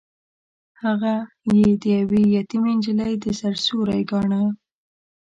هغه 0.83 1.13
يې 1.57 1.67
د 1.81 1.83
يوې 1.97 2.21
يتيمې 2.37 2.73
نجلۍ 2.77 3.13
د 3.23 3.25
سر 3.39 3.53
سيوری 3.63 4.01
ګاڼه. 4.09 4.41